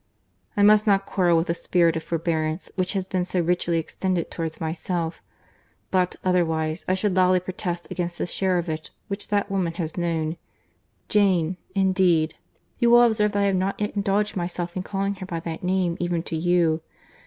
I 0.57 0.63
must 0.63 0.87
not 0.87 1.05
quarrel 1.05 1.37
with 1.37 1.47
a 1.51 1.53
spirit 1.53 1.95
of 1.95 2.01
forbearance 2.01 2.71
which 2.73 2.93
has 2.93 3.07
been 3.07 3.23
so 3.23 3.39
richly 3.39 3.77
extended 3.77 4.31
towards 4.31 4.59
myself; 4.59 5.21
but, 5.91 6.15
otherwise, 6.25 6.83
I 6.87 6.95
should 6.95 7.15
loudly 7.15 7.39
protest 7.39 7.87
against 7.91 8.17
the 8.17 8.25
share 8.25 8.57
of 8.57 8.67
it 8.67 8.89
which 9.09 9.27
that 9.27 9.51
woman 9.51 9.73
has 9.73 9.97
known.—'Jane,' 9.97 11.57
indeed!—You 11.75 12.89
will 12.89 13.03
observe 13.03 13.33
that 13.33 13.39
I 13.43 13.45
have 13.45 13.55
not 13.55 13.79
yet 13.79 13.95
indulged 13.95 14.35
myself 14.35 14.75
in 14.75 14.81
calling 14.81 15.13
her 15.17 15.27
by 15.27 15.39
that 15.41 15.61
name, 15.61 15.97
even 15.99 16.23
to 16.23 16.35
you. 16.35 16.81